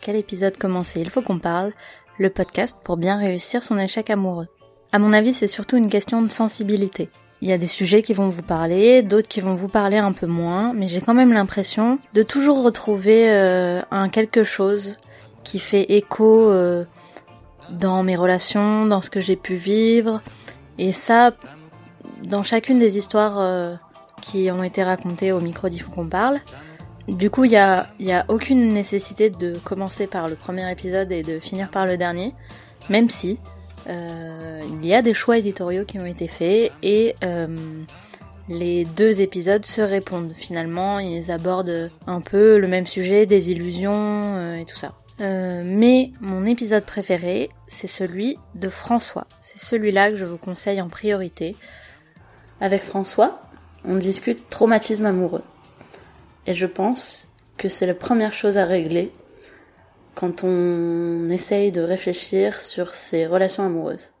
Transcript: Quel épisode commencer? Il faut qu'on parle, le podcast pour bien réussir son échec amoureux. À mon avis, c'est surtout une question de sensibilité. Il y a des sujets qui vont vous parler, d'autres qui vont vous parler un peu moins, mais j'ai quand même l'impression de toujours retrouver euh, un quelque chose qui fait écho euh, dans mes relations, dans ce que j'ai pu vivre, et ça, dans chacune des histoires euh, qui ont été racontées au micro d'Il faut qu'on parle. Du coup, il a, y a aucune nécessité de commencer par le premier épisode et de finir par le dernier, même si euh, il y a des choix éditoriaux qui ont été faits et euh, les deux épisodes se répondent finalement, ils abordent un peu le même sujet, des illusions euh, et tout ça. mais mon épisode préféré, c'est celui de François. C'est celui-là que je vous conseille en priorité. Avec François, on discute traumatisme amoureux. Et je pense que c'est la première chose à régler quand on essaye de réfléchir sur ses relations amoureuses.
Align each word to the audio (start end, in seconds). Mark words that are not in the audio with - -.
Quel 0.00 0.16
épisode 0.16 0.56
commencer? 0.56 1.00
Il 1.00 1.10
faut 1.10 1.22
qu'on 1.22 1.38
parle, 1.38 1.72
le 2.18 2.30
podcast 2.30 2.78
pour 2.82 2.96
bien 2.96 3.16
réussir 3.16 3.62
son 3.62 3.78
échec 3.78 4.10
amoureux. 4.10 4.48
À 4.92 4.98
mon 4.98 5.12
avis, 5.12 5.32
c'est 5.32 5.48
surtout 5.48 5.76
une 5.76 5.88
question 5.88 6.22
de 6.22 6.28
sensibilité. 6.28 7.10
Il 7.40 7.48
y 7.48 7.52
a 7.52 7.58
des 7.58 7.68
sujets 7.68 8.02
qui 8.02 8.14
vont 8.14 8.28
vous 8.28 8.42
parler, 8.42 9.02
d'autres 9.02 9.28
qui 9.28 9.40
vont 9.40 9.54
vous 9.54 9.68
parler 9.68 9.98
un 9.98 10.12
peu 10.12 10.26
moins, 10.26 10.72
mais 10.72 10.88
j'ai 10.88 11.00
quand 11.00 11.14
même 11.14 11.32
l'impression 11.32 11.98
de 12.14 12.22
toujours 12.22 12.64
retrouver 12.64 13.30
euh, 13.30 13.80
un 13.90 14.08
quelque 14.08 14.42
chose 14.42 14.96
qui 15.44 15.60
fait 15.60 15.92
écho 15.92 16.50
euh, 16.50 16.84
dans 17.70 18.02
mes 18.02 18.16
relations, 18.16 18.86
dans 18.86 19.02
ce 19.02 19.10
que 19.10 19.20
j'ai 19.20 19.36
pu 19.36 19.54
vivre, 19.54 20.20
et 20.78 20.92
ça, 20.92 21.32
dans 22.24 22.42
chacune 22.42 22.78
des 22.78 22.98
histoires 22.98 23.38
euh, 23.38 23.74
qui 24.20 24.50
ont 24.50 24.64
été 24.64 24.82
racontées 24.82 25.30
au 25.30 25.40
micro 25.40 25.68
d'Il 25.68 25.82
faut 25.82 25.92
qu'on 25.92 26.08
parle. 26.08 26.40
Du 27.08 27.30
coup, 27.30 27.44
il 27.44 27.56
a, 27.56 27.88
y 27.98 28.12
a 28.12 28.26
aucune 28.28 28.72
nécessité 28.74 29.30
de 29.30 29.56
commencer 29.64 30.06
par 30.06 30.28
le 30.28 30.34
premier 30.34 30.70
épisode 30.70 31.10
et 31.10 31.22
de 31.22 31.40
finir 31.40 31.70
par 31.70 31.86
le 31.86 31.96
dernier, 31.96 32.34
même 32.90 33.08
si 33.08 33.38
euh, 33.88 34.60
il 34.68 34.86
y 34.86 34.94
a 34.94 35.00
des 35.00 35.14
choix 35.14 35.38
éditoriaux 35.38 35.86
qui 35.86 35.98
ont 35.98 36.04
été 36.04 36.28
faits 36.28 36.70
et 36.82 37.14
euh, 37.24 37.46
les 38.48 38.84
deux 38.84 39.22
épisodes 39.22 39.64
se 39.64 39.80
répondent 39.80 40.34
finalement, 40.36 40.98
ils 40.98 41.30
abordent 41.30 41.90
un 42.06 42.20
peu 42.20 42.58
le 42.58 42.68
même 42.68 42.86
sujet, 42.86 43.24
des 43.24 43.50
illusions 43.52 44.22
euh, 44.36 44.56
et 44.56 44.66
tout 44.66 44.76
ça. 44.76 44.92
mais 45.18 46.12
mon 46.20 46.44
épisode 46.44 46.84
préféré, 46.84 47.48
c'est 47.66 47.86
celui 47.86 48.36
de 48.54 48.68
François. 48.68 49.26
C'est 49.40 49.58
celui-là 49.58 50.10
que 50.10 50.16
je 50.16 50.26
vous 50.26 50.38
conseille 50.38 50.82
en 50.82 50.88
priorité. 50.88 51.56
Avec 52.60 52.82
François, 52.82 53.40
on 53.84 53.96
discute 53.96 54.50
traumatisme 54.50 55.06
amoureux. 55.06 55.42
Et 56.48 56.54
je 56.54 56.64
pense 56.64 57.28
que 57.58 57.68
c'est 57.68 57.86
la 57.86 57.92
première 57.92 58.32
chose 58.32 58.56
à 58.56 58.64
régler 58.64 59.12
quand 60.14 60.44
on 60.44 61.28
essaye 61.28 61.72
de 61.72 61.82
réfléchir 61.82 62.62
sur 62.62 62.94
ses 62.94 63.26
relations 63.26 63.64
amoureuses. 63.64 64.14